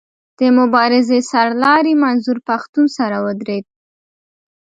د 0.39 0.41
مبارزې 0.57 1.19
د 1.23 1.27
سر 1.31 1.47
لاري 1.63 1.93
منظور 2.03 2.37
پښتون 2.49 2.85
سره 2.97 3.15
ودرېد. 3.25 3.65